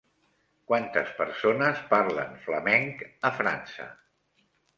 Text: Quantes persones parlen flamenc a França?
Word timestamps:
Quantes 0.69 1.11
persones 1.19 1.83
parlen 1.91 2.33
flamenc 2.47 3.05
a 3.31 3.33
França? 3.43 3.89